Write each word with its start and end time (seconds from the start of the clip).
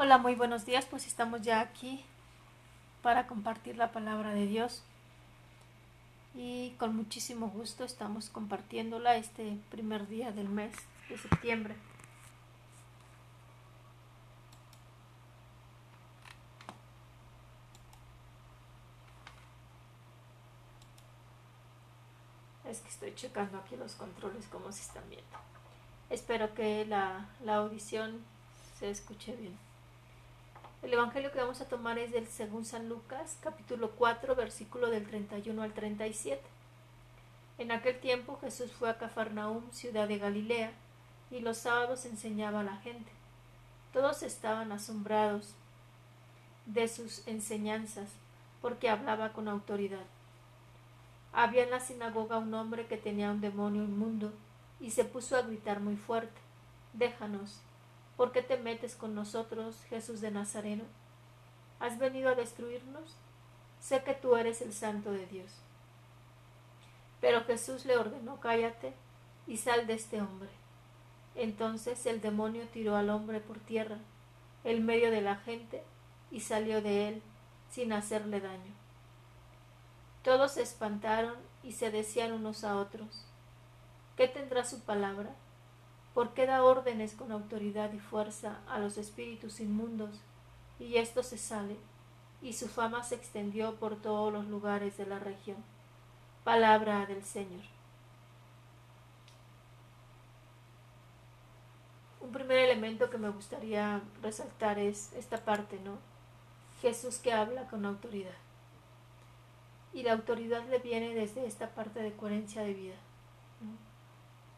Hola, 0.00 0.16
muy 0.16 0.36
buenos 0.36 0.64
días. 0.64 0.86
Pues 0.86 1.08
estamos 1.08 1.42
ya 1.42 1.58
aquí 1.58 2.04
para 3.02 3.26
compartir 3.26 3.76
la 3.76 3.90
palabra 3.90 4.30
de 4.32 4.46
Dios. 4.46 4.84
Y 6.36 6.70
con 6.78 6.94
muchísimo 6.94 7.48
gusto 7.48 7.82
estamos 7.82 8.30
compartiéndola 8.30 9.16
este 9.16 9.58
primer 9.72 10.06
día 10.06 10.30
del 10.30 10.48
mes 10.48 10.72
de 11.08 11.18
septiembre. 11.18 11.74
Es 22.64 22.78
que 22.82 22.88
estoy 22.88 23.16
checando 23.16 23.58
aquí 23.58 23.74
los 23.74 23.96
controles 23.96 24.46
como 24.46 24.70
se 24.70 24.82
están 24.82 25.02
viendo. 25.10 25.38
Espero 26.08 26.54
que 26.54 26.86
la, 26.86 27.26
la 27.44 27.56
audición 27.56 28.20
se 28.78 28.90
escuche 28.90 29.34
bien. 29.34 29.67
El 30.80 30.92
Evangelio 30.92 31.32
que 31.32 31.40
vamos 31.40 31.60
a 31.60 31.68
tomar 31.68 31.98
es 31.98 32.12
del 32.12 32.28
según 32.28 32.64
San 32.64 32.88
Lucas, 32.88 33.36
capítulo 33.40 33.90
4, 33.96 34.36
versículo 34.36 34.90
del 34.90 35.08
31 35.08 35.60
al 35.62 35.72
37. 35.72 36.40
En 37.58 37.72
aquel 37.72 37.98
tiempo 37.98 38.38
Jesús 38.40 38.70
fue 38.72 38.88
a 38.88 38.96
Cafarnaúm, 38.96 39.68
ciudad 39.72 40.06
de 40.06 40.18
Galilea, 40.18 40.72
y 41.32 41.40
los 41.40 41.58
sábados 41.58 42.04
enseñaba 42.04 42.60
a 42.60 42.64
la 42.64 42.76
gente. 42.76 43.10
Todos 43.92 44.22
estaban 44.22 44.70
asombrados 44.70 45.54
de 46.66 46.86
sus 46.86 47.26
enseñanzas, 47.26 48.10
porque 48.62 48.88
hablaba 48.88 49.32
con 49.32 49.48
autoridad. 49.48 50.06
Había 51.32 51.64
en 51.64 51.70
la 51.70 51.80
sinagoga 51.80 52.38
un 52.38 52.54
hombre 52.54 52.86
que 52.86 52.96
tenía 52.96 53.32
un 53.32 53.40
demonio 53.40 53.82
inmundo, 53.82 54.32
y 54.78 54.92
se 54.92 55.04
puso 55.04 55.36
a 55.36 55.42
gritar 55.42 55.80
muy 55.80 55.96
fuerte 55.96 56.40
Déjanos, 56.92 57.60
¿Por 58.18 58.32
qué 58.32 58.42
te 58.42 58.58
metes 58.58 58.96
con 58.96 59.14
nosotros, 59.14 59.84
Jesús 59.88 60.20
de 60.20 60.32
Nazareno? 60.32 60.82
¿Has 61.78 62.00
venido 62.00 62.28
a 62.28 62.34
destruirnos? 62.34 63.14
Sé 63.78 64.02
que 64.02 64.12
tú 64.12 64.34
eres 64.34 64.60
el 64.60 64.72
santo 64.72 65.12
de 65.12 65.24
Dios. 65.28 65.52
Pero 67.20 67.44
Jesús 67.44 67.84
le 67.84 67.96
ordenó, 67.96 68.40
cállate 68.40 68.92
y 69.46 69.58
sal 69.58 69.86
de 69.86 69.94
este 69.94 70.20
hombre. 70.20 70.48
Entonces 71.36 72.06
el 72.06 72.20
demonio 72.20 72.66
tiró 72.72 72.96
al 72.96 73.08
hombre 73.10 73.38
por 73.38 73.60
tierra, 73.60 73.98
en 74.64 74.84
medio 74.84 75.12
de 75.12 75.20
la 75.20 75.36
gente, 75.36 75.84
y 76.32 76.40
salió 76.40 76.82
de 76.82 77.06
él 77.06 77.22
sin 77.70 77.92
hacerle 77.92 78.40
daño. 78.40 78.74
Todos 80.24 80.54
se 80.54 80.62
espantaron 80.62 81.36
y 81.62 81.70
se 81.70 81.92
decían 81.92 82.32
unos 82.32 82.64
a 82.64 82.78
otros, 82.78 83.26
¿qué 84.16 84.26
tendrá 84.26 84.64
su 84.64 84.80
palabra? 84.80 85.36
Qué 86.34 86.46
da 86.46 86.64
órdenes 86.64 87.14
con 87.14 87.30
autoridad 87.30 87.92
y 87.92 88.00
fuerza 88.00 88.58
a 88.68 88.80
los 88.80 88.98
espíritus 88.98 89.60
inmundos, 89.60 90.20
y 90.80 90.96
esto 90.96 91.22
se 91.22 91.38
sale, 91.38 91.76
y 92.42 92.54
su 92.54 92.68
fama 92.68 93.04
se 93.04 93.14
extendió 93.14 93.76
por 93.76 93.96
todos 93.96 94.32
los 94.32 94.46
lugares 94.46 94.96
de 94.96 95.06
la 95.06 95.20
región. 95.20 95.58
Palabra 96.42 97.06
del 97.06 97.24
Señor. 97.24 97.62
Un 102.20 102.32
primer 102.32 102.58
elemento 102.58 103.10
que 103.10 103.18
me 103.18 103.30
gustaría 103.30 104.02
resaltar 104.20 104.78
es 104.78 105.12
esta 105.12 105.44
parte, 105.44 105.78
¿no? 105.84 105.98
Jesús 106.82 107.18
que 107.18 107.32
habla 107.32 107.68
con 107.68 107.86
autoridad. 107.86 108.34
Y 109.92 110.02
la 110.02 110.14
autoridad 110.14 110.68
le 110.68 110.80
viene 110.80 111.14
desde 111.14 111.46
esta 111.46 111.70
parte 111.70 112.00
de 112.02 112.12
coherencia 112.12 112.62
de 112.62 112.74
vida. 112.74 112.96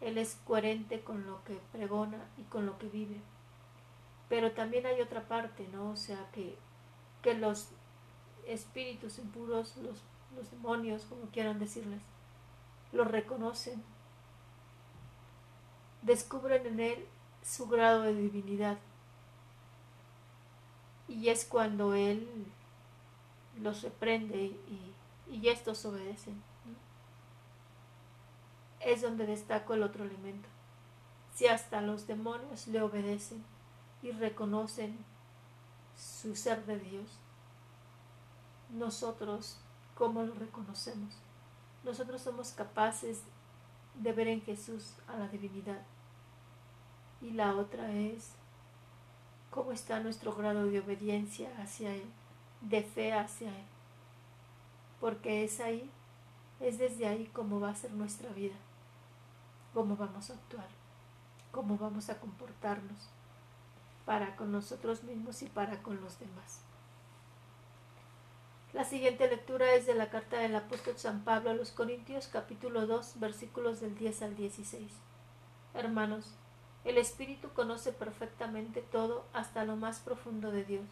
Él 0.00 0.16
es 0.18 0.38
coherente 0.46 1.02
con 1.02 1.26
lo 1.26 1.44
que 1.44 1.60
pregona 1.72 2.18
y 2.38 2.42
con 2.44 2.66
lo 2.66 2.78
que 2.78 2.88
vive. 2.88 3.20
Pero 4.28 4.52
también 4.52 4.86
hay 4.86 5.00
otra 5.00 5.28
parte, 5.28 5.68
¿no? 5.72 5.90
O 5.90 5.96
sea, 5.96 6.30
que, 6.32 6.56
que 7.22 7.34
los 7.34 7.68
espíritus 8.46 9.18
impuros, 9.18 9.76
los, 9.78 10.02
los 10.34 10.50
demonios, 10.50 11.04
como 11.04 11.26
quieran 11.26 11.58
decirles, 11.58 12.00
lo 12.92 13.04
reconocen, 13.04 13.82
descubren 16.02 16.66
en 16.66 16.80
él 16.80 17.06
su 17.42 17.68
grado 17.68 18.02
de 18.02 18.14
divinidad. 18.14 18.78
Y 21.08 21.28
es 21.28 21.44
cuando 21.44 21.94
él 21.94 22.46
los 23.60 23.82
reprende 23.82 24.38
y, 24.38 24.94
y 25.28 25.48
estos 25.48 25.84
obedecen 25.84 26.40
es 28.80 29.02
donde 29.02 29.26
destaco 29.26 29.74
el 29.74 29.82
otro 29.82 30.04
elemento. 30.04 30.48
Si 31.34 31.46
hasta 31.46 31.80
los 31.80 32.06
demonios 32.06 32.66
le 32.66 32.82
obedecen 32.82 33.44
y 34.02 34.10
reconocen 34.10 35.04
su 35.96 36.34
ser 36.34 36.64
de 36.66 36.78
Dios, 36.78 37.18
nosotros, 38.70 39.60
¿cómo 39.94 40.22
lo 40.22 40.34
reconocemos? 40.34 41.18
Nosotros 41.84 42.22
somos 42.22 42.52
capaces 42.52 43.22
de 43.94 44.12
ver 44.12 44.28
en 44.28 44.42
Jesús 44.42 44.94
a 45.08 45.16
la 45.18 45.28
divinidad. 45.28 45.82
Y 47.20 47.32
la 47.32 47.54
otra 47.54 47.92
es 47.92 48.32
cómo 49.50 49.72
está 49.72 50.00
nuestro 50.00 50.34
grado 50.34 50.66
de 50.66 50.80
obediencia 50.80 51.50
hacia 51.58 51.94
Él, 51.94 52.10
de 52.62 52.82
fe 52.82 53.12
hacia 53.12 53.48
Él. 53.48 53.66
Porque 55.00 55.44
es 55.44 55.60
ahí, 55.60 55.90
es 56.60 56.78
desde 56.78 57.06
ahí 57.06 57.26
como 57.26 57.60
va 57.60 57.70
a 57.70 57.74
ser 57.74 57.92
nuestra 57.92 58.30
vida 58.30 58.56
cómo 59.74 59.96
vamos 59.96 60.30
a 60.30 60.34
actuar, 60.34 60.68
cómo 61.50 61.78
vamos 61.78 62.10
a 62.10 62.18
comportarnos 62.18 63.08
para 64.04 64.36
con 64.36 64.50
nosotros 64.50 65.04
mismos 65.04 65.42
y 65.42 65.46
para 65.46 65.82
con 65.82 66.00
los 66.00 66.18
demás. 66.18 66.62
La 68.72 68.84
siguiente 68.84 69.28
lectura 69.28 69.74
es 69.74 69.86
de 69.86 69.94
la 69.94 70.10
carta 70.10 70.38
del 70.38 70.54
apóstol 70.54 70.96
San 70.96 71.24
Pablo 71.24 71.50
a 71.50 71.54
los 71.54 71.72
Corintios 71.72 72.28
capítulo 72.28 72.86
2 72.86 73.18
versículos 73.18 73.80
del 73.80 73.96
10 73.96 74.22
al 74.22 74.36
16. 74.36 74.92
Hermanos, 75.74 76.34
el 76.84 76.96
Espíritu 76.96 77.50
conoce 77.50 77.92
perfectamente 77.92 78.80
todo 78.80 79.24
hasta 79.32 79.64
lo 79.64 79.76
más 79.76 79.98
profundo 79.98 80.50
de 80.50 80.64
Dios. 80.64 80.86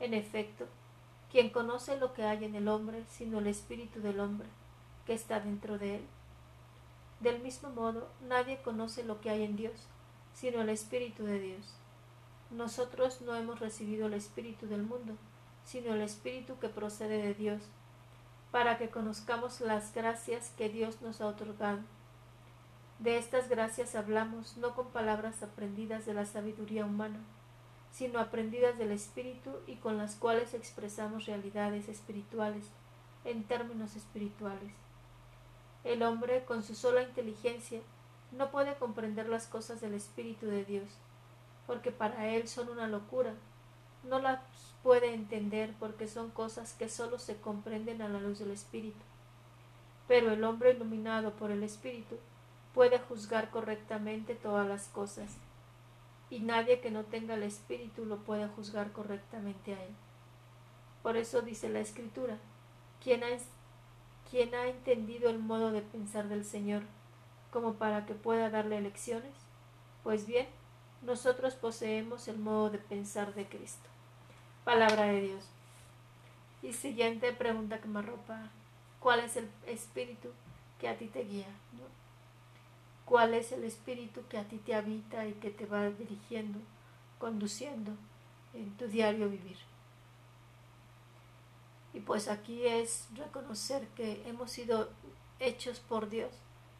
En 0.00 0.12
efecto, 0.12 0.66
quien 1.30 1.50
conoce 1.50 1.96
lo 1.98 2.14
que 2.14 2.24
hay 2.24 2.44
en 2.44 2.56
el 2.56 2.68
hombre 2.68 3.04
sino 3.08 3.38
el 3.38 3.46
Espíritu 3.46 4.00
del 4.00 4.20
hombre, 4.20 4.48
que 5.06 5.14
está 5.14 5.40
dentro 5.40 5.78
de 5.78 5.96
él? 5.96 6.06
Del 7.24 7.40
mismo 7.40 7.70
modo, 7.70 8.10
nadie 8.28 8.60
conoce 8.60 9.02
lo 9.02 9.22
que 9.22 9.30
hay 9.30 9.44
en 9.44 9.56
Dios, 9.56 9.88
sino 10.34 10.60
el 10.60 10.68
Espíritu 10.68 11.24
de 11.24 11.40
Dios. 11.40 11.74
Nosotros 12.50 13.22
no 13.22 13.34
hemos 13.34 13.60
recibido 13.60 14.08
el 14.08 14.12
Espíritu 14.12 14.66
del 14.66 14.82
mundo, 14.82 15.14
sino 15.64 15.94
el 15.94 16.02
Espíritu 16.02 16.58
que 16.58 16.68
procede 16.68 17.22
de 17.22 17.32
Dios, 17.32 17.62
para 18.50 18.76
que 18.76 18.90
conozcamos 18.90 19.62
las 19.62 19.94
gracias 19.94 20.50
que 20.58 20.68
Dios 20.68 21.00
nos 21.00 21.22
ha 21.22 21.26
otorgado. 21.28 21.78
De 22.98 23.16
estas 23.16 23.48
gracias 23.48 23.94
hablamos 23.94 24.58
no 24.58 24.74
con 24.74 24.88
palabras 24.88 25.42
aprendidas 25.42 26.04
de 26.04 26.12
la 26.12 26.26
sabiduría 26.26 26.84
humana, 26.84 27.20
sino 27.90 28.18
aprendidas 28.18 28.76
del 28.76 28.92
Espíritu 28.92 29.50
y 29.66 29.76
con 29.76 29.96
las 29.96 30.16
cuales 30.16 30.52
expresamos 30.52 31.24
realidades 31.24 31.88
espirituales 31.88 32.66
en 33.24 33.44
términos 33.44 33.96
espirituales. 33.96 34.83
El 35.84 36.02
hombre, 36.02 36.44
con 36.44 36.62
su 36.62 36.74
sola 36.74 37.02
inteligencia, 37.02 37.80
no 38.32 38.50
puede 38.50 38.74
comprender 38.76 39.28
las 39.28 39.46
cosas 39.46 39.80
del 39.80 39.94
Espíritu 39.94 40.46
de 40.46 40.64
Dios, 40.64 40.88
porque 41.66 41.92
para 41.92 42.28
él 42.28 42.48
son 42.48 42.70
una 42.70 42.88
locura. 42.88 43.34
No 44.02 44.18
las 44.18 44.40
puede 44.82 45.14
entender 45.14 45.74
porque 45.78 46.08
son 46.08 46.30
cosas 46.30 46.72
que 46.74 46.88
sólo 46.88 47.18
se 47.18 47.36
comprenden 47.36 48.02
a 48.02 48.08
la 48.08 48.20
luz 48.20 48.38
del 48.38 48.50
Espíritu. 48.50 48.98
Pero 50.08 50.32
el 50.32 50.42
hombre 50.44 50.72
iluminado 50.72 51.32
por 51.32 51.50
el 51.50 51.62
Espíritu 51.62 52.18
puede 52.74 52.98
juzgar 52.98 53.50
correctamente 53.50 54.34
todas 54.34 54.66
las 54.66 54.88
cosas, 54.88 55.36
y 56.28 56.40
nadie 56.40 56.80
que 56.80 56.90
no 56.90 57.04
tenga 57.04 57.34
el 57.34 57.44
Espíritu 57.44 58.04
lo 58.04 58.18
puede 58.18 58.48
juzgar 58.48 58.92
correctamente 58.92 59.74
a 59.74 59.82
él. 59.82 59.94
Por 61.02 61.16
eso 61.16 61.42
dice 61.42 61.68
la 61.68 61.80
Escritura, 61.80 62.38
quien 63.02 63.22
ha 63.22 63.28
¿Quién 64.34 64.52
ha 64.56 64.66
entendido 64.66 65.30
el 65.30 65.38
modo 65.38 65.70
de 65.70 65.80
pensar 65.80 66.28
del 66.28 66.44
Señor 66.44 66.82
como 67.52 67.74
para 67.74 68.04
que 68.04 68.14
pueda 68.14 68.50
darle 68.50 68.80
lecciones? 68.80 69.30
Pues 70.02 70.26
bien, 70.26 70.48
nosotros 71.02 71.54
poseemos 71.54 72.26
el 72.26 72.40
modo 72.40 72.68
de 72.68 72.78
pensar 72.78 73.32
de 73.34 73.46
Cristo. 73.46 73.88
Palabra 74.64 75.04
de 75.04 75.20
Dios. 75.20 75.44
Y 76.64 76.72
siguiente 76.72 77.32
pregunta 77.32 77.78
que 77.78 77.86
me. 77.86 78.02
¿Cuál 78.98 79.20
es 79.20 79.36
el 79.36 79.48
espíritu 79.68 80.30
que 80.80 80.88
a 80.88 80.98
ti 80.98 81.06
te 81.06 81.22
guía? 81.22 81.46
¿Cuál 83.04 83.34
es 83.34 83.52
el 83.52 83.62
espíritu 83.62 84.26
que 84.28 84.38
a 84.38 84.48
ti 84.48 84.56
te 84.56 84.74
habita 84.74 85.28
y 85.28 85.34
que 85.34 85.50
te 85.50 85.64
va 85.64 85.90
dirigiendo, 85.90 86.58
conduciendo 87.20 87.92
en 88.52 88.76
tu 88.76 88.88
diario 88.88 89.30
vivir? 89.30 89.58
Pues 92.06 92.28
aquí 92.28 92.66
es 92.66 93.08
reconocer 93.14 93.88
que 93.88 94.28
hemos 94.28 94.50
sido 94.50 94.90
hechos 95.38 95.80
por 95.80 96.08
Dios 96.10 96.32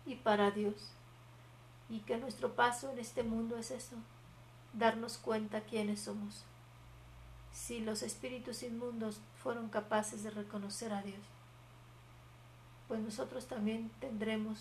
y 0.06 0.16
para 0.16 0.50
Dios. 0.50 0.92
Y 1.88 2.00
que 2.00 2.16
nuestro 2.16 2.54
paso 2.54 2.90
en 2.90 2.98
este 2.98 3.22
mundo 3.22 3.56
es 3.56 3.70
eso, 3.70 3.96
darnos 4.72 5.18
cuenta 5.18 5.60
quiénes 5.62 6.00
somos, 6.00 6.44
si 7.54 7.80
los 7.80 8.02
espíritus 8.02 8.62
inmundos 8.64 9.20
fueron 9.42 9.68
capaces 9.68 10.24
de 10.24 10.30
reconocer 10.30 10.92
a 10.92 11.02
Dios, 11.02 11.20
pues 12.88 13.00
nosotros 13.00 13.46
también 13.46 13.90
tendremos 14.00 14.58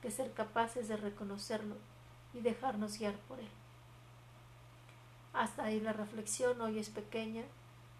que 0.00 0.10
ser 0.10 0.32
capaces 0.32 0.88
de 0.88 0.96
reconocerlo 0.96 1.76
y 2.32 2.40
dejarnos 2.40 2.98
guiar 2.98 3.16
por 3.28 3.40
él. 3.40 3.50
Hasta 5.32 5.64
ahí 5.64 5.80
la 5.80 5.92
reflexión 5.92 6.60
hoy 6.60 6.78
es 6.78 6.88
pequeña, 6.88 7.42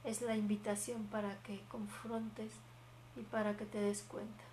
es 0.05 0.23
la 0.23 0.37
invitación 0.37 1.05
para 1.07 1.37
que 1.43 1.61
confrontes 1.69 2.53
y 3.17 3.23
para 3.23 3.57
que 3.57 3.67
te 3.67 3.79
des 3.79 4.03
cuenta. 4.03 4.45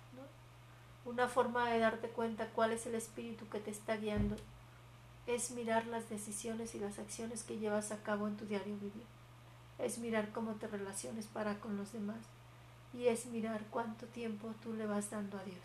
Una 1.04 1.28
forma 1.28 1.70
de 1.70 1.78
darte 1.78 2.08
cuenta 2.08 2.48
cuál 2.48 2.72
es 2.72 2.86
el 2.86 2.94
espíritu 2.94 3.48
que 3.48 3.60
te 3.60 3.70
está 3.70 3.96
guiando 3.96 4.36
es 5.26 5.50
mirar 5.52 5.86
las 5.86 6.10
decisiones 6.10 6.74
y 6.74 6.78
las 6.78 6.98
acciones 6.98 7.44
que 7.44 7.58
llevas 7.58 7.92
a 7.92 8.02
cabo 8.02 8.28
en 8.28 8.36
tu 8.36 8.44
diario 8.44 8.76
vivir. 8.76 9.06
Es 9.78 9.98
mirar 9.98 10.32
cómo 10.32 10.52
te 10.54 10.66
relaciones 10.66 11.26
para 11.26 11.60
con 11.60 11.76
los 11.76 11.92
demás 11.92 12.18
y 12.92 13.06
es 13.06 13.26
mirar 13.26 13.64
cuánto 13.70 14.06
tiempo 14.06 14.52
tú 14.62 14.74
le 14.74 14.86
vas 14.86 15.10
dando 15.10 15.38
a 15.38 15.44
Dios. 15.44 15.58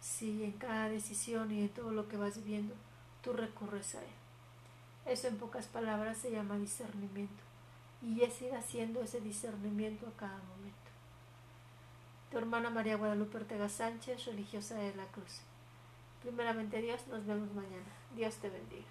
Si 0.00 0.44
en 0.44 0.52
cada 0.52 0.88
decisión 0.88 1.50
y 1.52 1.62
en 1.62 1.68
todo 1.70 1.92
lo 1.92 2.08
que 2.08 2.16
vas 2.16 2.36
viviendo 2.36 2.74
tú 3.22 3.32
recurres 3.32 3.94
a 3.94 4.00
Él. 4.00 4.14
Eso 5.06 5.28
en 5.28 5.38
pocas 5.38 5.66
palabras 5.66 6.18
se 6.18 6.30
llama 6.30 6.58
discernimiento 6.58 7.45
y 8.02 8.22
es 8.22 8.40
ir 8.42 8.54
haciendo 8.54 9.02
ese 9.02 9.20
discernimiento 9.20 10.06
a 10.06 10.16
cada 10.16 10.38
momento. 10.38 10.76
Tu 12.30 12.38
hermana 12.38 12.70
María 12.70 12.96
Guadalupe 12.96 13.38
Ortega 13.38 13.68
Sánchez, 13.68 14.26
religiosa 14.26 14.76
de 14.76 14.94
la 14.94 15.06
Cruz. 15.06 15.40
Primeramente 16.22 16.82
Dios, 16.82 17.06
nos 17.08 17.24
vemos 17.24 17.52
mañana. 17.54 17.86
Dios 18.14 18.36
te 18.36 18.50
bendiga. 18.50 18.86